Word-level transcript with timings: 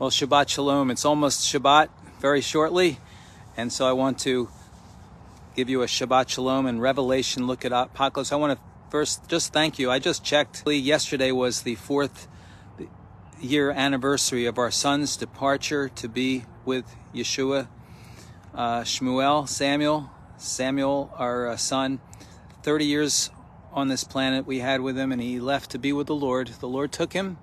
Well, 0.00 0.08
Shabbat 0.08 0.48
Shalom. 0.48 0.90
It's 0.90 1.04
almost 1.04 1.42
Shabbat 1.42 1.90
very 2.20 2.40
shortly. 2.40 2.98
And 3.54 3.70
so 3.70 3.86
I 3.86 3.92
want 3.92 4.18
to 4.20 4.48
give 5.54 5.68
you 5.68 5.82
a 5.82 5.86
Shabbat 5.86 6.30
Shalom 6.30 6.64
and 6.64 6.80
Revelation 6.80 7.46
look 7.46 7.66
at 7.66 7.72
Apocalypse. 7.72 8.32
I 8.32 8.36
want 8.36 8.58
to 8.58 8.64
first 8.90 9.28
just 9.28 9.52
thank 9.52 9.78
you. 9.78 9.90
I 9.90 9.98
just 9.98 10.24
checked. 10.24 10.66
Yesterday 10.66 11.32
was 11.32 11.60
the 11.64 11.74
fourth 11.74 12.28
year 13.42 13.70
anniversary 13.72 14.46
of 14.46 14.56
our 14.56 14.70
son's 14.70 15.18
departure 15.18 15.90
to 15.90 16.08
be 16.08 16.46
with 16.64 16.86
Yeshua. 17.14 17.68
Uh, 18.54 18.80
Shmuel, 18.80 19.46
Samuel, 19.46 20.10
Samuel, 20.38 21.12
our 21.18 21.48
uh, 21.48 21.56
son, 21.58 22.00
30 22.62 22.86
years 22.86 23.30
on 23.70 23.88
this 23.88 24.04
planet 24.04 24.46
we 24.46 24.60
had 24.60 24.80
with 24.80 24.96
him, 24.96 25.12
and 25.12 25.20
he 25.20 25.38
left 25.38 25.70
to 25.72 25.78
be 25.78 25.92
with 25.92 26.06
the 26.06 26.14
Lord. 26.14 26.48
The 26.48 26.68
Lord 26.68 26.90
took 26.90 27.12
him, 27.12 27.36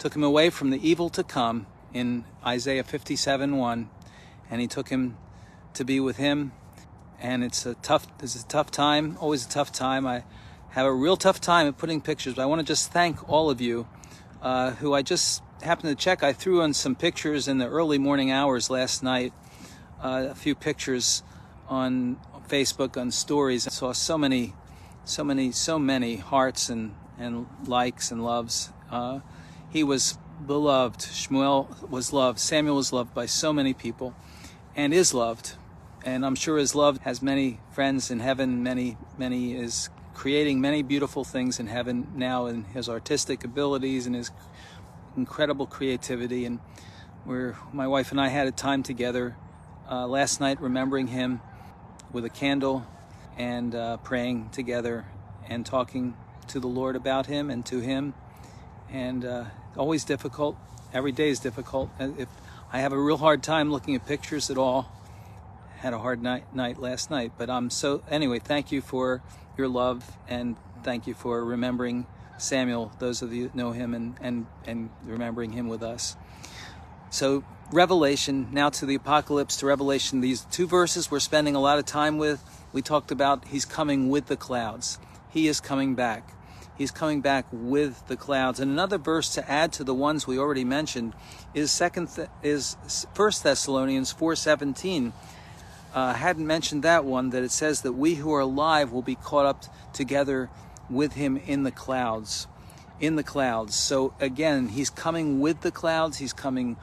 took 0.00 0.16
him 0.16 0.24
away 0.24 0.50
from 0.50 0.70
the 0.70 0.84
evil 0.84 1.08
to 1.10 1.22
come 1.22 1.68
in 1.94 2.24
Isaiah 2.44 2.84
57 2.84 3.56
1, 3.56 3.88
and 4.50 4.60
he 4.60 4.66
took 4.66 4.90
him 4.90 5.16
to 5.72 5.84
be 5.84 6.00
with 6.00 6.18
him. 6.18 6.52
And 7.20 7.42
it's 7.42 7.64
a 7.64 7.74
tough, 7.74 8.06
it's 8.20 8.34
a 8.34 8.46
tough 8.46 8.70
time, 8.70 9.16
always 9.20 9.46
a 9.46 9.48
tough 9.48 9.72
time. 9.72 10.06
I 10.06 10.24
have 10.70 10.84
a 10.84 10.92
real 10.92 11.16
tough 11.16 11.40
time 11.40 11.68
at 11.68 11.78
putting 11.78 12.02
pictures, 12.02 12.34
but 12.34 12.42
I 12.42 12.46
want 12.46 12.60
to 12.60 12.66
just 12.66 12.92
thank 12.92 13.26
all 13.28 13.48
of 13.48 13.60
you 13.60 13.86
uh, 14.42 14.72
who 14.72 14.92
I 14.92 15.02
just 15.02 15.42
happened 15.62 15.96
to 15.96 16.04
check. 16.04 16.22
I 16.22 16.32
threw 16.32 16.60
in 16.62 16.74
some 16.74 16.96
pictures 16.96 17.48
in 17.48 17.58
the 17.58 17.68
early 17.68 17.96
morning 17.96 18.30
hours 18.30 18.68
last 18.68 19.02
night, 19.02 19.32
uh, 20.02 20.26
a 20.30 20.34
few 20.34 20.54
pictures 20.54 21.22
on 21.68 22.18
Facebook 22.48 23.00
on 23.00 23.10
stories. 23.10 23.66
I 23.66 23.70
saw 23.70 23.92
so 23.92 24.18
many, 24.18 24.52
so 25.04 25.24
many, 25.24 25.52
so 25.52 25.78
many 25.78 26.16
hearts 26.16 26.68
and, 26.68 26.94
and 27.18 27.46
likes 27.66 28.10
and 28.10 28.22
loves. 28.22 28.70
Uh, 28.90 29.20
he 29.70 29.82
was 29.82 30.18
beloved. 30.46 31.00
Shmuel 31.00 31.88
was 31.88 32.12
loved. 32.12 32.38
Samuel 32.38 32.76
was 32.76 32.92
loved 32.92 33.14
by 33.14 33.26
so 33.26 33.52
many 33.52 33.72
people 33.72 34.14
and 34.76 34.92
is 34.92 35.14
loved. 35.14 35.54
And 36.04 36.24
I'm 36.24 36.34
sure 36.34 36.58
his 36.58 36.74
love 36.74 36.98
has 36.98 37.22
many 37.22 37.60
friends 37.72 38.10
in 38.10 38.20
heaven. 38.20 38.62
Many, 38.62 38.96
many 39.16 39.54
is 39.54 39.88
creating 40.12 40.60
many 40.60 40.82
beautiful 40.82 41.24
things 41.24 41.58
in 41.58 41.66
heaven 41.66 42.06
now 42.14 42.46
in 42.46 42.64
his 42.64 42.88
artistic 42.88 43.42
abilities 43.44 44.06
and 44.06 44.14
his 44.14 44.30
incredible 45.16 45.66
creativity. 45.66 46.44
And 46.44 46.60
where 47.24 47.56
my 47.72 47.88
wife 47.88 48.10
and 48.10 48.20
I 48.20 48.28
had 48.28 48.46
a 48.46 48.52
time 48.52 48.82
together 48.82 49.36
uh, 49.90 50.06
last 50.06 50.40
night, 50.40 50.60
remembering 50.60 51.06
him 51.06 51.40
with 52.12 52.24
a 52.24 52.30
candle 52.30 52.86
and 53.36 53.74
uh, 53.74 53.96
praying 53.98 54.50
together 54.50 55.06
and 55.48 55.64
talking 55.64 56.16
to 56.48 56.60
the 56.60 56.68
Lord 56.68 56.96
about 56.96 57.26
him 57.26 57.50
and 57.50 57.64
to 57.66 57.80
him. 57.80 58.14
And 58.90 59.24
uh, 59.24 59.44
always 59.76 60.04
difficult. 60.04 60.56
Every 60.92 61.12
day 61.12 61.28
is 61.28 61.40
difficult. 61.40 61.90
If 61.98 62.28
I 62.72 62.78
have 62.78 62.92
a 62.92 62.98
real 62.98 63.16
hard 63.18 63.42
time 63.42 63.70
looking 63.70 63.94
at 63.94 64.06
pictures 64.06 64.50
at 64.50 64.58
all, 64.58 64.90
had 65.78 65.92
a 65.92 65.98
hard 65.98 66.22
night 66.22 66.54
night 66.54 66.78
last 66.78 67.10
night. 67.10 67.32
But 67.36 67.50
I'm 67.50 67.70
so 67.70 68.02
anyway. 68.08 68.38
Thank 68.38 68.72
you 68.72 68.80
for 68.80 69.22
your 69.58 69.68
love 69.68 70.16
and 70.28 70.56
thank 70.82 71.06
you 71.06 71.14
for 71.14 71.44
remembering 71.44 72.06
Samuel. 72.38 72.92
Those 72.98 73.22
of 73.22 73.32
you 73.32 73.50
know 73.54 73.72
him 73.72 73.94
and 73.94 74.16
and 74.20 74.46
and 74.66 74.90
remembering 75.04 75.52
him 75.52 75.68
with 75.68 75.82
us. 75.82 76.16
So 77.10 77.44
Revelation 77.70 78.48
now 78.52 78.70
to 78.70 78.86
the 78.86 78.94
Apocalypse 78.94 79.56
to 79.58 79.66
Revelation. 79.66 80.20
These 80.20 80.42
two 80.50 80.66
verses 80.66 81.10
we're 81.10 81.20
spending 81.20 81.54
a 81.54 81.60
lot 81.60 81.78
of 81.78 81.84
time 81.84 82.18
with. 82.18 82.42
We 82.72 82.82
talked 82.82 83.10
about 83.10 83.48
he's 83.48 83.64
coming 83.64 84.08
with 84.08 84.26
the 84.26 84.36
clouds. 84.36 84.98
He 85.30 85.48
is 85.48 85.60
coming 85.60 85.94
back. 85.94 86.32
He's 86.76 86.90
coming 86.90 87.20
back 87.20 87.46
with 87.52 88.06
the 88.08 88.16
clouds. 88.16 88.58
And 88.58 88.70
another 88.70 88.98
verse 88.98 89.32
to 89.34 89.50
add 89.50 89.72
to 89.74 89.84
the 89.84 89.94
ones 89.94 90.26
we 90.26 90.38
already 90.38 90.64
mentioned 90.64 91.14
is 91.54 91.70
second 91.70 92.08
Th- 92.08 92.28
is 92.42 92.76
First 93.14 93.44
Thessalonians 93.44 94.12
4:17 94.12 95.12
uh, 95.94 96.14
hadn't 96.14 96.46
mentioned 96.46 96.82
that 96.82 97.04
one, 97.04 97.30
that 97.30 97.44
it 97.44 97.52
says 97.52 97.82
that 97.82 97.92
we 97.92 98.16
who 98.16 98.34
are 98.34 98.40
alive 98.40 98.90
will 98.90 99.02
be 99.02 99.14
caught 99.14 99.46
up 99.46 99.64
together 99.92 100.50
with 100.90 101.12
him 101.12 101.36
in 101.36 101.62
the 101.62 101.70
clouds. 101.70 102.48
In 102.98 103.14
the 103.14 103.22
clouds. 103.22 103.76
So 103.76 104.12
again, 104.18 104.68
he's 104.68 104.90
coming 104.90 105.38
with 105.40 105.60
the 105.60 105.70
clouds, 105.70 106.18
he's 106.18 106.32
coming 106.32 106.76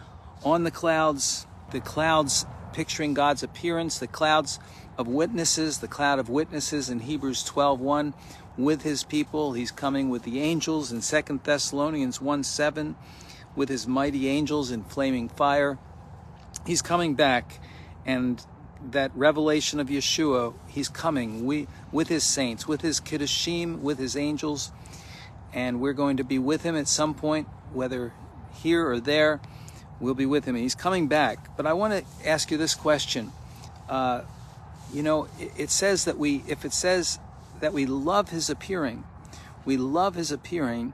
on 0.44 0.64
the 0.64 0.72
clouds, 0.72 1.46
the 1.72 1.82
clouds 1.82 2.46
picturing 2.72 3.14
God's 3.14 3.44
appearance, 3.44 4.00
the 4.00 4.08
clouds 4.08 4.60
of 4.98 5.08
witnesses, 5.08 5.80
the 5.80 5.88
cloud 5.88 6.20
of 6.20 6.30
witnesses 6.30 6.90
in 6.90 7.02
Hebrews 7.02 7.44
12:1 7.44 8.14
with 8.58 8.84
his 8.84 9.04
people. 9.04 9.54
He's 9.54 9.72
coming 9.72 10.10
with 10.10 10.24
the 10.24 10.42
angels 10.42 10.92
in 10.92 11.02
Second 11.02 11.44
Thessalonians 11.44 12.22
1 12.22 12.44
7 12.44 12.96
with 13.56 13.70
his 13.70 13.88
mighty 13.88 14.28
angels 14.28 14.72
in 14.72 14.84
flaming 14.84 15.30
fire. 15.30 15.78
He's 16.66 16.82
coming 16.82 17.16
back 17.16 17.60
and 18.06 18.44
that 18.90 19.12
revelation 19.16 19.80
of 19.80 19.90
Yeshua, 19.90 20.54
he's 20.68 20.90
coming 20.90 21.46
we, 21.46 21.68
with 21.92 22.08
his 22.08 22.24
saints, 22.24 22.68
with 22.68 22.82
his 22.82 23.00
kedoshim, 23.00 23.80
with 23.80 24.00
his 24.00 24.16
angels, 24.16 24.72
and 25.54 25.80
we're 25.80 25.94
going 25.94 26.18
to 26.18 26.24
be 26.24 26.40
with 26.40 26.64
him 26.64 26.76
at 26.76 26.88
some 26.88 27.14
point, 27.14 27.48
whether 27.74 28.14
here 28.54 28.88
or 28.90 29.00
there, 29.00 29.40
we'll 30.00 30.16
be 30.16 30.26
with 30.26 30.46
him. 30.46 30.56
He's 30.56 30.76
coming 30.76 31.08
back. 31.08 31.56
But 31.56 31.66
I 31.66 31.74
want 31.74 31.94
to 31.94 32.28
ask 32.28 32.50
you 32.50 32.58
this 32.58 32.74
question. 32.74 33.32
Uh, 33.88 34.22
you 34.94 35.04
know, 35.04 35.28
it, 35.40 35.52
it 35.58 35.70
says 35.70 36.06
that 36.06 36.18
we, 36.18 36.44
if 36.48 36.66
it 36.66 36.74
says 36.74 37.20
that 37.62 37.74
we 37.74 37.86
love 37.86 38.30
his 38.30 38.50
appearing, 38.50 39.06
we 39.66 39.78
love 39.78 40.16
his 40.16 40.32
appearing, 40.32 40.94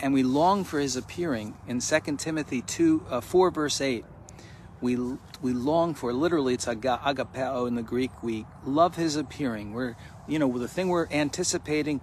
and 0.00 0.12
we 0.12 0.22
long 0.22 0.64
for 0.64 0.78
his 0.78 0.96
appearing 0.96 1.56
in 1.66 1.80
2 1.80 2.16
Timothy 2.18 2.62
2, 2.62 3.06
uh, 3.08 3.20
4, 3.20 3.50
verse 3.50 3.80
8 3.80 4.04
we 4.80 4.96
we 5.42 5.52
long 5.52 5.94
for 5.94 6.12
literally 6.12 6.54
it's 6.54 6.66
agapao 6.66 7.66
in 7.66 7.74
the 7.74 7.82
greek. 7.82 8.22
We 8.22 8.46
love 8.64 8.96
his 8.96 9.16
appearing. 9.16 9.72
We're 9.72 9.96
you 10.26 10.38
know 10.38 10.56
the 10.58 10.68
thing 10.68 10.88
we're 10.88 11.08
anticipating 11.10 12.00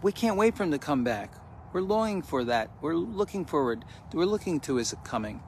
we 0.00 0.12
can't 0.12 0.36
wait 0.36 0.56
for 0.56 0.62
him 0.62 0.70
to 0.70 0.78
come 0.78 1.04
back. 1.04 1.32
We're 1.72 1.80
longing 1.80 2.22
for 2.22 2.44
that. 2.44 2.70
We're 2.80 2.94
looking 2.94 3.44
forward. 3.44 3.84
We're 4.12 4.26
looking 4.26 4.60
to 4.60 4.76
his 4.76 4.94
coming 5.04 5.42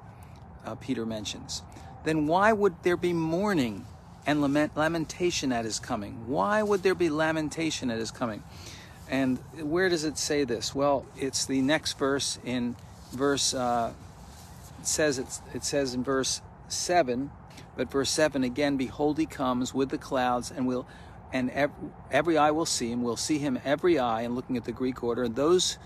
uh, 0.64 0.74
peter 0.74 1.06
mentions. 1.06 1.62
Then 2.04 2.26
why 2.26 2.52
would 2.52 2.82
there 2.82 2.96
be 2.96 3.12
mourning 3.12 3.86
and 4.26 4.40
lament, 4.40 4.76
lamentation 4.76 5.52
at 5.52 5.64
his 5.64 5.78
coming. 5.78 6.26
Why 6.26 6.62
would 6.62 6.82
there 6.82 6.94
be 6.94 7.10
lamentation 7.10 7.90
at 7.90 7.98
his 7.98 8.10
coming? 8.10 8.42
And 9.08 9.38
where 9.60 9.88
does 9.88 10.04
it 10.04 10.18
say 10.18 10.44
this? 10.44 10.74
Well 10.74 11.06
it's 11.16 11.46
the 11.46 11.60
next 11.60 11.98
verse 11.98 12.38
in 12.44 12.76
verse 13.12 13.54
uh, 13.54 13.92
it 14.80 14.86
says 14.86 15.18
it 15.18 15.64
says 15.64 15.94
in 15.94 16.04
verse 16.04 16.42
7, 16.68 17.30
but 17.76 17.90
verse 17.90 18.10
7 18.10 18.44
again, 18.44 18.76
behold, 18.76 19.18
he 19.18 19.26
comes 19.26 19.72
with 19.72 19.90
the 19.90 19.98
clouds, 19.98 20.50
and 20.50 20.66
will 20.66 20.86
and 21.32 21.50
every, 21.50 21.74
every 22.10 22.38
eye 22.38 22.52
will 22.52 22.66
see 22.66 22.90
him. 22.90 23.02
We'll 23.02 23.16
see 23.16 23.38
him 23.38 23.58
every 23.64 23.98
eye, 23.98 24.22
and 24.22 24.34
looking 24.34 24.56
at 24.56 24.64
the 24.64 24.72
Greek 24.72 25.02
order, 25.02 25.28
those 25.28 25.78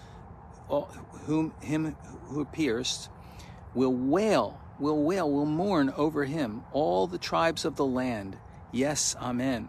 whom 1.25 1.53
him 1.61 1.97
who 2.27 2.45
pierced 2.45 3.09
will 3.75 3.95
wail, 3.95 4.61
will 4.79 5.03
wail, 5.03 5.31
will 5.31 5.47
mourn 5.47 5.93
over 5.97 6.25
him, 6.25 6.63
all 6.73 7.07
the 7.07 7.19
tribes 7.19 7.65
of 7.65 7.77
the 7.77 7.87
land. 7.87 8.37
Yes, 8.73 9.17
amen. 9.21 9.69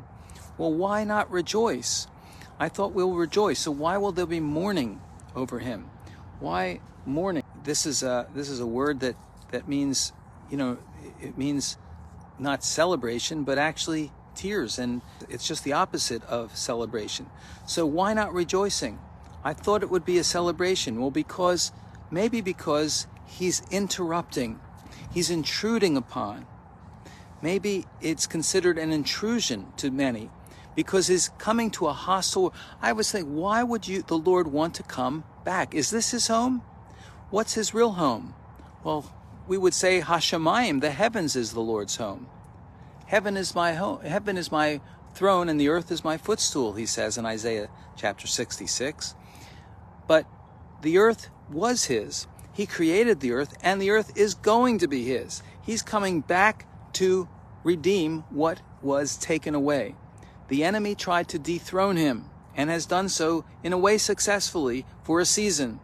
Well, 0.58 0.74
why 0.74 1.03
not 1.03 1.31
rejoice? 1.31 2.08
I 2.59 2.70
thought 2.70 2.92
we'll 2.92 3.14
rejoice. 3.14 3.59
So 3.59 3.72
why 3.72 3.98
will 3.98 4.12
there 4.12 4.25
be 4.25 4.40
mourning 4.40 5.02
over 5.36 5.59
him? 5.59 5.90
Why 6.40 6.81
mourning? 7.06 7.44
This 7.64 7.86
is 7.86 8.03
a 8.03 8.28
this 8.36 8.50
is 8.50 8.59
a 8.59 8.68
word 8.68 9.00
that 9.00 9.16
that 9.52 9.68
means, 9.68 10.12
you 10.50 10.58
know, 10.58 10.78
it 11.22 11.38
means 11.38 11.78
not 12.38 12.64
celebration, 12.64 13.44
but 13.44 13.58
actually 13.58 14.12
tears. 14.36 14.78
And 14.78 15.02
it's 15.30 15.48
just 15.48 15.64
the 15.64 15.74
opposite 15.74 16.24
of 16.25 16.56
celebration. 16.56 17.28
So 17.66 17.86
why 17.86 18.14
not 18.14 18.34
rejoicing? 18.34 19.00
I 19.44 19.53
thought 19.53 19.84
it 19.84 19.90
would 19.90 20.06
be 20.06 20.18
a 20.18 20.24
celebration. 20.24 21.00
Well, 21.00 21.12
because 21.12 21.72
maybe 22.12 22.42
because 22.42 23.08
he's 23.25 23.62
interrupting, 23.72 24.59
he's 25.13 25.30
intruding 25.30 25.97
upon. 25.97 26.45
Maybe 27.41 27.86
it's 28.01 28.27
considered 28.27 28.77
an 28.77 28.91
intrusion 28.91 29.68
to 29.77 29.91
many 29.91 30.30
because 30.75 31.07
he's 31.07 31.30
coming 31.38 31.71
to 31.71 31.88
a 31.88 31.94
hostile. 31.94 32.53
I 32.81 32.94
was 32.94 33.12
thinking, 33.12 33.36
why 33.36 33.63
would 33.63 33.88
you, 33.88 34.01
the 34.01 34.18
Lord, 34.18 34.47
want 34.47 34.75
to 34.75 34.83
come 34.83 35.24
back? 35.44 35.74
Is 35.74 35.89
this 35.89 36.12
his 36.12 36.27
home? 36.27 36.62
What's 37.30 37.53
his 37.53 37.74
real 37.74 37.91
home? 37.91 38.33
Well, 38.83 39.12
we 39.47 39.57
would 39.57 39.74
say 39.74 40.01
Hashemayim, 40.01 40.81
the 40.81 40.92
heavens 40.92 41.35
is 41.35 41.53
the 41.53 41.59
Lord's 41.59 41.95
home. 41.95 42.27
Heaven 43.07 43.35
is 43.38 43.56
my 43.56 43.74
home. 43.74 44.01
Heaven 44.01 44.38
is 44.38 44.51
my 44.51 44.81
throne 45.13 45.50
and 45.50 45.59
the 45.59 45.69
earth 45.69 45.92
is 45.92 46.03
my 46.03 46.18
footstool, 46.18 46.74
he 46.74 46.85
says 46.85 47.18
in 47.18 47.25
Isaiah 47.25 47.69
chapter 47.95 48.27
66. 48.27 49.15
But 50.07 50.25
the 50.81 50.97
earth 50.97 51.30
was 51.51 51.85
his. 51.85 52.27
He 52.59 52.65
created 52.65 53.21
the 53.21 53.31
earth 53.31 53.57
and 53.63 53.81
the 53.81 53.89
earth 53.91 54.17
is 54.17 54.33
going 54.33 54.79
to 54.79 54.88
be 54.89 55.06
his. 55.06 55.41
He's 55.61 55.81
coming 55.81 56.19
back 56.19 56.67
to 56.95 57.29
redeem 57.63 58.25
what 58.31 58.59
was 58.81 59.15
taken 59.15 59.56
away. 59.56 59.95
The 60.50 60.65
enemy 60.65 60.94
tried 60.94 61.29
to 61.29 61.39
dethrone 61.39 61.95
him 61.95 62.25
and 62.53 62.69
has 62.69 62.85
done 62.85 63.07
so 63.07 63.45
in 63.63 63.71
a 63.71 63.77
way 63.77 63.97
successfully 63.97 64.85
for 65.03 65.21
a 65.21 65.25
season. 65.25 65.79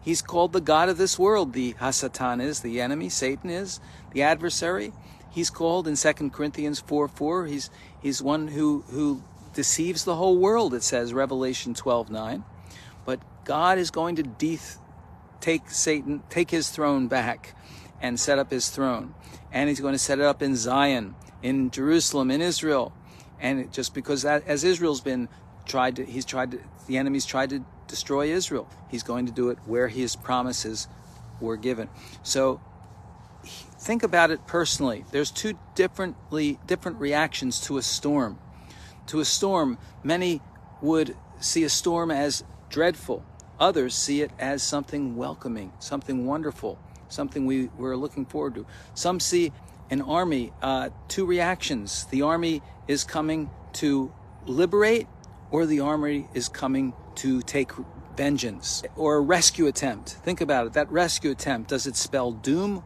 He's 0.00 0.20
called 0.20 0.52
the 0.52 0.60
God 0.60 0.88
of 0.88 0.98
this 0.98 1.16
world. 1.16 1.52
The 1.52 1.74
Hasatan 1.74 2.42
is, 2.42 2.58
the 2.58 2.80
enemy, 2.80 3.08
Satan 3.08 3.48
is, 3.48 3.78
the 4.10 4.24
adversary. 4.24 4.92
He's 5.30 5.48
called 5.48 5.86
in 5.86 5.94
2 5.94 6.30
Corinthians 6.30 6.80
4 6.80 7.06
4. 7.06 7.46
He's, 7.46 7.70
he's 8.02 8.20
one 8.20 8.48
who, 8.48 8.82
who 8.90 9.22
deceives 9.54 10.02
the 10.02 10.16
whole 10.16 10.38
world, 10.38 10.74
it 10.74 10.82
says, 10.82 11.14
Revelation 11.14 11.72
12 11.72 12.10
9. 12.10 12.42
But 13.04 13.20
God 13.44 13.78
is 13.78 13.92
going 13.92 14.16
to 14.16 14.24
de- 14.24 14.58
take 15.40 15.70
Satan, 15.70 16.22
take 16.28 16.50
his 16.50 16.70
throne 16.70 17.08
back 17.08 17.54
and 18.00 18.18
set 18.18 18.38
up 18.38 18.50
his 18.50 18.68
throne. 18.68 19.14
And 19.52 19.68
he's 19.68 19.80
going 19.80 19.94
to 19.94 19.98
set 19.98 20.18
it 20.18 20.24
up 20.24 20.42
in 20.42 20.56
Zion, 20.56 21.14
in 21.42 21.70
Jerusalem, 21.70 22.30
in 22.30 22.40
Israel. 22.40 22.92
And 23.40 23.72
just 23.72 23.94
because 23.94 24.22
that, 24.22 24.46
as 24.46 24.64
Israel's 24.64 25.00
been 25.00 25.28
tried 25.66 25.96
to, 25.96 26.04
he's 26.04 26.24
tried 26.24 26.52
to, 26.52 26.60
the 26.86 26.98
enemy's 26.98 27.26
tried 27.26 27.50
to 27.50 27.64
destroy 27.86 28.30
Israel. 28.32 28.68
He's 28.90 29.02
going 29.02 29.26
to 29.26 29.32
do 29.32 29.50
it 29.50 29.58
where 29.66 29.88
his 29.88 30.16
promises 30.16 30.88
were 31.40 31.56
given. 31.56 31.88
So 32.22 32.60
think 33.44 34.02
about 34.02 34.30
it 34.30 34.46
personally. 34.46 35.04
There's 35.12 35.30
two 35.30 35.58
differently 35.74 36.58
different 36.66 37.00
reactions 37.00 37.60
to 37.62 37.78
a 37.78 37.82
storm. 37.82 38.38
To 39.06 39.20
a 39.20 39.24
storm, 39.24 39.78
many 40.02 40.42
would 40.82 41.16
see 41.40 41.64
a 41.64 41.68
storm 41.68 42.10
as 42.10 42.44
dreadful. 42.68 43.24
Others 43.60 43.94
see 43.94 44.22
it 44.22 44.30
as 44.38 44.62
something 44.62 45.16
welcoming, 45.16 45.72
something 45.78 46.26
wonderful, 46.26 46.78
something 47.08 47.46
we, 47.46 47.70
we're 47.76 47.96
looking 47.96 48.24
forward 48.24 48.54
to. 48.54 48.66
Some 48.94 49.18
see 49.20 49.52
an 49.90 50.02
army, 50.02 50.52
uh, 50.62 50.90
two 51.08 51.26
reactions. 51.26 52.04
The 52.06 52.22
army 52.22 52.62
is 52.86 53.04
coming 53.04 53.50
to 53.74 54.12
liberate, 54.46 55.06
or 55.50 55.66
the 55.66 55.80
army 55.80 56.28
is 56.34 56.48
coming 56.48 56.92
to 57.16 57.40
take 57.42 57.72
vengeance 58.16 58.82
or 58.96 59.16
a 59.16 59.20
rescue 59.20 59.66
attempt. 59.66 60.10
Think 60.10 60.40
about 60.40 60.66
it. 60.66 60.72
That 60.74 60.90
rescue 60.90 61.30
attempt, 61.30 61.70
does 61.70 61.86
it 61.86 61.96
spell 61.96 62.32
doom 62.32 62.82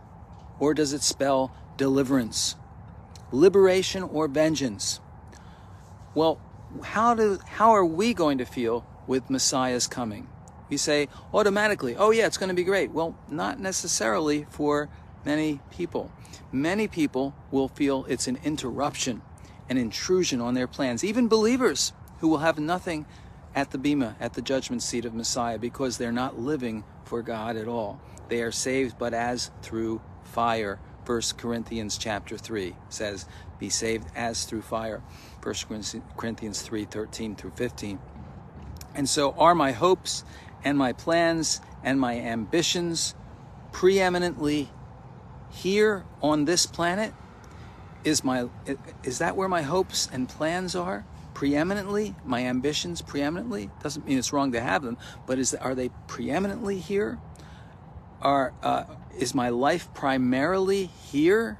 or 0.58 0.74
does 0.74 0.92
it 0.92 1.02
spell 1.02 1.54
deliverance? 1.76 2.56
Liberation 3.30 4.02
or 4.02 4.28
vengeance? 4.28 5.00
Well, 6.14 6.38
how 6.82 7.14
do 7.14 7.38
how 7.46 7.70
are 7.70 7.84
we 7.84 8.14
going 8.14 8.38
to 8.38 8.44
feel 8.44 8.86
with 9.06 9.30
Messiah's 9.30 9.86
coming? 9.86 10.28
We 10.68 10.76
say 10.76 11.08
automatically, 11.34 11.96
"Oh 11.96 12.10
yeah, 12.10 12.26
it's 12.26 12.38
going 12.38 12.48
to 12.48 12.54
be 12.54 12.64
great." 12.64 12.90
Well, 12.90 13.14
not 13.28 13.60
necessarily 13.60 14.46
for 14.50 14.88
many 15.24 15.60
people. 15.70 16.10
Many 16.50 16.88
people 16.88 17.34
will 17.50 17.68
feel 17.68 18.04
it's 18.08 18.26
an 18.26 18.38
interruption, 18.44 19.22
an 19.68 19.76
intrusion 19.76 20.40
on 20.40 20.54
their 20.54 20.66
plans. 20.66 21.04
Even 21.04 21.28
believers 21.28 21.92
who 22.18 22.28
will 22.28 22.38
have 22.38 22.58
nothing 22.58 23.06
at 23.54 23.70
the 23.70 23.78
Bema, 23.78 24.16
at 24.20 24.34
the 24.34 24.42
judgment 24.42 24.82
seat 24.82 25.04
of 25.04 25.14
Messiah, 25.14 25.58
because 25.58 25.98
they're 25.98 26.12
not 26.12 26.38
living 26.38 26.84
for 27.04 27.22
God 27.22 27.56
at 27.56 27.68
all. 27.68 28.00
They 28.28 28.42
are 28.42 28.52
saved, 28.52 28.96
but 28.98 29.12
as 29.12 29.50
through 29.60 30.00
fire. 30.22 30.78
1 31.04 31.20
Corinthians 31.36 31.98
chapter 31.98 32.38
3 32.38 32.74
says, 32.88 33.26
Be 33.58 33.68
saved 33.68 34.08
as 34.14 34.44
through 34.44 34.62
fire. 34.62 35.02
1 35.42 35.54
Corinthians 36.16 36.62
3 36.62 36.84
13 36.84 37.36
through 37.36 37.50
15. 37.50 37.98
And 38.94 39.08
so, 39.08 39.32
are 39.32 39.54
my 39.54 39.72
hopes 39.72 40.24
and 40.64 40.78
my 40.78 40.92
plans 40.92 41.60
and 41.82 41.98
my 42.00 42.18
ambitions 42.18 43.14
preeminently 43.72 44.70
here 45.50 46.04
on 46.22 46.44
this 46.44 46.66
planet? 46.66 47.12
Is, 48.04 48.24
my, 48.24 48.48
is 49.04 49.18
that 49.18 49.36
where 49.36 49.48
my 49.48 49.62
hopes 49.62 50.08
and 50.12 50.28
plans 50.28 50.74
are? 50.74 51.04
preeminently, 51.34 52.14
my 52.24 52.44
ambitions 52.44 53.02
preeminently, 53.02 53.70
doesn't 53.82 54.06
mean 54.06 54.18
it's 54.18 54.32
wrong 54.32 54.52
to 54.52 54.60
have 54.60 54.82
them, 54.82 54.96
but 55.26 55.38
is 55.38 55.54
are 55.54 55.74
they 55.74 55.90
preeminently 56.06 56.78
here? 56.78 57.18
Are 58.20 58.52
uh, 58.62 58.84
is 59.18 59.34
my 59.34 59.48
life 59.48 59.92
primarily 59.94 60.86
here? 60.86 61.58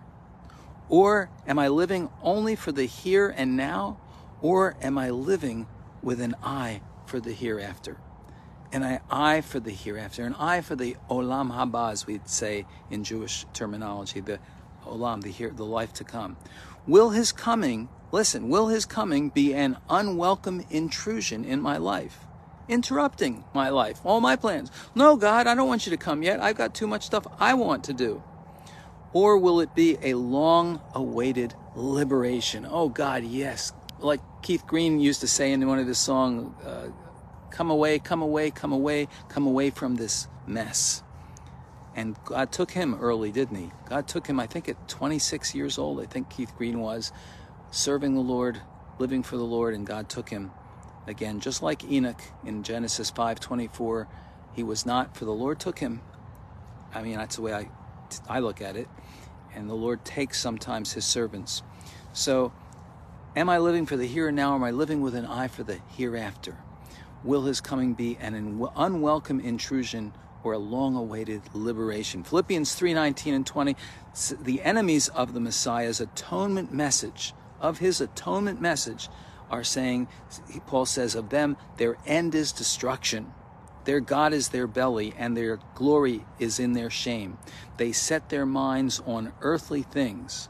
Or 0.89 1.31
am 1.47 1.59
I 1.59 1.69
living 1.69 2.11
only 2.23 2.55
for 2.55 2.71
the 2.71 2.85
here 2.85 3.29
and 3.29 3.57
now? 3.57 3.99
Or 4.41 4.77
am 4.83 4.99
I 4.99 5.11
living 5.11 5.67
with 6.03 6.21
an 6.21 6.35
eye 6.43 6.83
for 7.07 7.19
the 7.21 7.33
hereafter? 7.33 7.97
And 8.73 8.85
an 8.85 9.01
eye 9.11 9.43
for 9.43 9.61
the 9.61 9.71
hereafter, 9.71 10.25
an 10.25 10.35
eye 10.35 10.63
for 10.63 10.75
the 10.75 10.97
olam 11.11 11.55
haba, 11.55 11.93
as 11.93 12.07
we'd 12.07 12.29
say 12.29 12.67
in 12.91 13.05
Jewish 13.05 13.45
terminology, 13.53 14.21
the 14.21 14.39
olam, 14.87 15.23
the 15.23 15.29
here, 15.31 15.51
the 15.51 15.65
life 15.65 15.93
to 15.95 16.05
come. 16.05 16.39
Will 16.87 17.11
his 17.11 17.33
coming 17.33 17.89
Listen, 18.13 18.51
will 18.51 18.69
his 18.69 18.85
coming 18.85 19.31
be 19.31 19.55
an 19.55 19.79
unwelcome 19.89 20.67
intrusion 20.69 21.47
in 21.47 21.63
my 21.63 21.79
life? 21.79 22.27
Interrupting 22.69 23.45
my 23.55 23.71
life, 23.71 24.01
all 24.05 24.21
my 24.21 24.37
plans. 24.37 24.71
No, 24.95 25.17
God, 25.17 25.47
I 25.47 25.55
don't 25.55 25.67
want 25.67 25.87
you 25.87 25.91
to 25.91 25.97
come 25.97 26.23
yet. 26.23 26.39
I've 26.39 26.57
got 26.57 26.75
too 26.75 26.87
much 26.87 27.07
stuff 27.07 27.27
I 27.41 27.55
want 27.55 27.85
to 27.85 27.95
do. 27.95 28.23
Or 29.15 29.39
will 29.39 29.61
it 29.61 29.75
be 29.75 29.97
a 30.03 30.15
long 30.15 30.81
awaited 30.95 31.55
liberation? 31.75 32.67
Oh, 32.71 32.91
God, 32.91 33.25
yes. 33.25 33.73
Like 33.99 34.21
Keith 34.43 34.67
Green 34.67 35.01
used 35.01 35.23
to 35.23 35.27
say 35.27 35.51
in 35.51 35.67
one 35.67 35.79
of 35.79 35.87
his 35.87 35.99
songs, 35.99 36.55
uh, 36.65 36.89
come 37.53 37.71
away, 37.71 37.99
come 37.99 38.23
away, 38.23 38.51
come 38.51 38.73
away, 38.73 39.07
come 39.29 39.47
away 39.47 39.71
from 39.71 39.95
this 39.97 40.27
mess. 40.47 41.03
And 41.95 42.17
God 42.25 42.51
took 42.51 42.71
him 42.71 42.95
early, 42.95 43.31
didn't 43.31 43.57
he? 43.57 43.71
God 43.89 44.09
took 44.09 44.27
him, 44.27 44.41
I 44.41 44.47
think, 44.47 44.69
at 44.69 44.89
26 44.89 45.55
years 45.55 45.79
old, 45.79 46.01
I 46.01 46.07
think 46.07 46.31
Keith 46.31 46.57
Green 46.57 46.81
was 46.81 47.13
serving 47.71 48.15
the 48.15 48.21
Lord, 48.21 48.61
living 48.99 49.23
for 49.23 49.37
the 49.37 49.45
Lord, 49.45 49.75
and 49.75 49.87
God 49.87 50.09
took 50.09 50.31
him. 50.31 50.51
Again, 51.07 51.41
just 51.41 51.63
like 51.63 51.85
Enoch 51.85 52.23
in 52.45 52.63
Genesis 52.63 53.11
5:24, 53.11 54.07
he 54.53 54.63
was 54.63 54.87
not 54.87 55.17
for 55.17 55.25
the 55.25 55.33
Lord 55.33 55.59
took 55.59 55.81
him. 55.81 56.01
I 56.95 57.03
mean, 57.03 57.17
that's 57.17 57.37
the 57.37 57.43
way 57.43 57.53
I 57.53 57.69
I 58.29 58.39
look 58.39 58.61
at 58.63 58.77
it. 58.77 58.89
And 59.55 59.69
the 59.69 59.75
Lord 59.75 60.05
takes 60.05 60.41
sometimes 60.41 60.93
his 60.93 61.05
servants. 61.05 61.63
So, 62.13 62.53
am 63.37 63.49
I 63.49 63.59
living 63.59 63.85
for 63.85 63.97
the 63.97 64.07
here 64.07 64.29
and 64.29 64.37
now 64.37 64.53
or 64.53 64.57
am 64.57 64.65
I 64.65 64.71
living 64.71 65.03
with 65.03 65.15
an 65.15 65.27
eye 65.27 65.49
for 65.49 65.63
the 65.63 65.81
hereafter? 65.97 66.57
Will 67.25 67.43
his 67.43 67.61
coming 67.61 67.95
be 67.95 68.19
an 68.21 68.35
unwelcome 68.77 69.41
intrusion 69.41 70.13
or 70.43 70.55
a 70.55 70.59
long-awaited 70.59 71.43
liberation? 71.55 72.25
Philippians 72.25 72.75
3:19 72.75 73.35
and 73.35 73.47
20, 73.47 73.77
the 74.41 74.63
enemies 74.63 75.09
of 75.09 75.33
the 75.33 75.41
Messiah's 75.41 76.01
atonement 76.01 76.73
message 76.73 77.35
of 77.61 77.79
his 77.79 78.01
atonement 78.01 78.61
message 78.61 79.09
are 79.51 79.63
saying, 79.63 80.09
Paul 80.67 80.87
says 80.87 81.15
of 81.15 81.29
them, 81.31 81.57
their 81.77 81.97
end 82.07 82.35
is 82.35 82.53
destruction. 82.53 83.33
Their 83.85 84.01
God 84.01 84.33
is 84.33 84.49
their 84.49 84.67
belly, 84.67 85.13
and 85.17 85.37
their 85.37 85.59
glory 85.75 86.25
is 86.39 86.59
in 86.59 86.73
their 86.73 86.91
shame. 86.91 87.39
They 87.77 87.93
set 87.93 88.29
their 88.31 88.47
minds 88.47 89.01
on 89.07 89.33
earthly 89.41 89.82
things. 89.82 90.49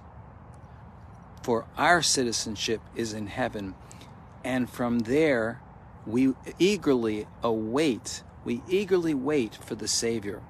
For 1.42 1.66
our 1.76 2.02
citizenship 2.02 2.80
is 2.94 3.12
in 3.12 3.26
heaven, 3.26 3.74
and 4.44 4.70
from 4.70 5.00
there 5.00 5.60
we 6.06 6.34
eagerly 6.58 7.26
await, 7.42 8.22
we 8.44 8.62
eagerly 8.68 9.14
wait 9.14 9.54
for 9.54 9.74
the 9.74 9.88
Savior, 9.88 10.42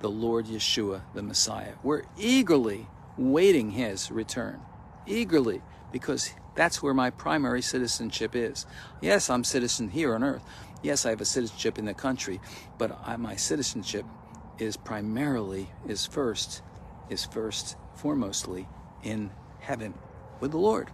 the 0.00 0.10
Lord 0.10 0.46
Yeshua, 0.46 1.02
the 1.14 1.22
Messiah. 1.22 1.74
We're 1.82 2.04
eagerly 2.18 2.86
waiting 3.16 3.70
his 3.70 4.10
return. 4.10 4.60
Eagerly 5.06 5.62
because 5.92 6.32
that's 6.54 6.82
where 6.82 6.94
my 6.94 7.10
primary 7.10 7.62
citizenship 7.62 8.34
is. 8.34 8.66
Yes, 9.00 9.30
I'm 9.30 9.44
citizen 9.44 9.88
here 9.88 10.14
on 10.14 10.24
earth. 10.24 10.42
Yes, 10.82 11.04
I 11.04 11.10
have 11.10 11.20
a 11.20 11.26
citizenship 11.26 11.78
in 11.78 11.84
the 11.84 11.94
country, 11.94 12.40
but 12.78 12.98
I, 13.04 13.16
my 13.16 13.36
citizenship 13.36 14.06
is 14.58 14.76
primarily 14.76 15.70
is 15.86 16.06
first 16.06 16.62
is 17.08 17.24
first 17.24 17.76
foremostly 17.98 18.66
in 19.02 19.30
heaven 19.60 19.94
with 20.38 20.52
the 20.52 20.58
Lord. 20.58 20.90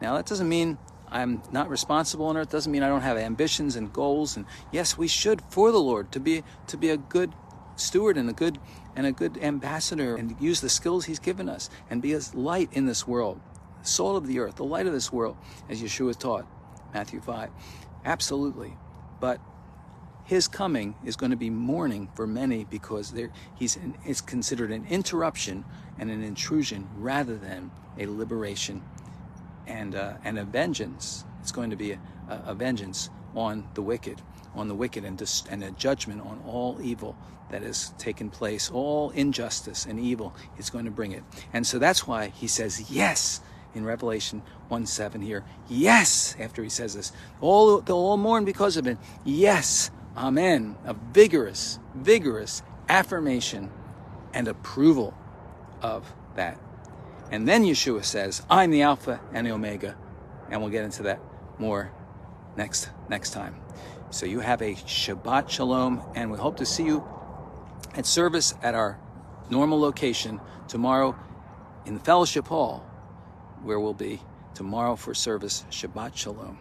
Now 0.00 0.16
that 0.16 0.26
doesn't 0.26 0.48
mean 0.48 0.78
I'm 1.10 1.42
not 1.50 1.68
responsible 1.68 2.26
on 2.26 2.36
earth. 2.36 2.50
Doesn't 2.50 2.70
mean 2.70 2.82
I 2.82 2.88
don't 2.88 3.00
have 3.02 3.16
ambitions 3.16 3.76
and 3.76 3.92
goals. 3.92 4.36
And 4.36 4.46
yes, 4.72 4.96
we 4.96 5.08
should 5.08 5.42
for 5.48 5.72
the 5.72 5.80
Lord 5.80 6.12
to 6.12 6.20
be 6.20 6.44
to 6.68 6.76
be 6.76 6.90
a 6.90 6.96
good 6.96 7.32
steward 7.76 8.16
and 8.16 8.28
a 8.28 8.32
good 8.32 8.58
and 8.94 9.06
a 9.06 9.12
good 9.12 9.38
ambassador 9.42 10.16
and 10.16 10.36
use 10.40 10.60
the 10.60 10.68
skills 10.68 11.06
He's 11.06 11.18
given 11.18 11.48
us 11.48 11.70
and 11.88 12.02
be 12.02 12.14
a 12.14 12.20
light 12.34 12.68
in 12.72 12.86
this 12.86 13.06
world 13.06 13.40
salt 13.82 14.16
of 14.16 14.26
the 14.26 14.38
earth, 14.38 14.56
the 14.56 14.64
light 14.64 14.86
of 14.86 14.92
this 14.92 15.12
world, 15.12 15.36
as 15.68 15.82
Yeshua 15.82 16.18
taught, 16.18 16.46
Matthew 16.92 17.20
5. 17.20 17.50
Absolutely. 18.04 18.76
But 19.20 19.40
his 20.24 20.48
coming 20.48 20.94
is 21.04 21.16
going 21.16 21.30
to 21.30 21.36
be 21.36 21.50
mourning 21.50 22.08
for 22.14 22.26
many 22.26 22.64
because 22.64 23.12
he's 23.56 23.78
it's 24.04 24.20
considered 24.20 24.70
an 24.70 24.86
interruption 24.88 25.64
and 25.98 26.10
an 26.10 26.22
intrusion 26.22 26.88
rather 26.96 27.36
than 27.36 27.70
a 27.98 28.06
liberation 28.06 28.82
and, 29.66 29.94
uh, 29.94 30.14
and 30.24 30.38
a 30.38 30.44
vengeance. 30.44 31.24
It's 31.40 31.52
going 31.52 31.70
to 31.70 31.76
be 31.76 31.92
a, 31.92 32.00
a, 32.28 32.54
vengeance 32.54 33.10
on 33.34 33.68
the 33.74 33.82
wicked, 33.82 34.20
on 34.54 34.68
the 34.68 34.74
wicked, 34.74 35.04
and, 35.04 35.16
dis- 35.16 35.44
and 35.50 35.62
a 35.64 35.70
judgment 35.72 36.20
on 36.22 36.42
all 36.46 36.78
evil 36.82 37.16
that 37.50 37.62
has 37.62 37.90
taken 37.98 38.30
place, 38.30 38.70
all 38.70 39.10
injustice 39.10 39.86
and 39.86 39.98
evil. 39.98 40.34
It's 40.58 40.70
going 40.70 40.84
to 40.84 40.90
bring 40.90 41.12
it. 41.12 41.24
And 41.52 41.66
so 41.66 41.78
that's 41.78 42.06
why 42.06 42.28
he 42.28 42.46
says, 42.46 42.90
Yes, 42.90 43.40
in 43.74 43.84
Revelation 43.84 44.42
1 44.68 44.86
7 44.86 45.20
here. 45.20 45.44
Yes, 45.68 46.36
after 46.38 46.62
he 46.62 46.68
says 46.68 46.94
this, 46.94 47.12
all, 47.40 47.80
they'll 47.80 47.96
all 47.96 48.16
mourn 48.16 48.44
because 48.44 48.76
of 48.76 48.86
it. 48.86 48.98
Yes, 49.24 49.90
Amen. 50.16 50.76
A 50.84 50.94
vigorous, 50.94 51.78
vigorous 51.94 52.62
affirmation 52.88 53.70
and 54.34 54.48
approval 54.48 55.14
of 55.82 56.12
that. 56.34 56.58
And 57.30 57.46
then 57.46 57.64
Yeshua 57.64 58.04
says, 58.04 58.42
I'm 58.50 58.70
the 58.70 58.82
Alpha 58.82 59.20
and 59.32 59.46
the 59.46 59.52
Omega. 59.52 59.96
And 60.50 60.60
we'll 60.60 60.70
get 60.70 60.84
into 60.84 61.04
that 61.04 61.20
more 61.58 61.92
next 62.56 62.90
next 63.08 63.30
time. 63.30 63.54
So 64.10 64.26
you 64.26 64.40
have 64.40 64.60
a 64.60 64.74
Shabbat 64.74 65.48
Shalom, 65.48 66.02
and 66.16 66.32
we 66.32 66.38
hope 66.38 66.56
to 66.56 66.66
see 66.66 66.84
you 66.84 67.04
at 67.94 68.06
service 68.06 68.54
at 68.62 68.74
our 68.74 68.98
normal 69.48 69.78
location 69.78 70.40
tomorrow 70.66 71.16
in 71.86 71.94
the 71.94 72.00
fellowship 72.00 72.48
hall, 72.48 72.84
where 73.62 73.78
we'll 73.78 73.94
be 73.94 74.20
tomorrow 74.54 74.96
for 74.96 75.14
service. 75.14 75.64
Shabbat 75.70 76.16
Shalom. 76.16 76.58